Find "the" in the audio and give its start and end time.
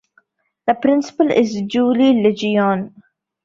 0.65-0.73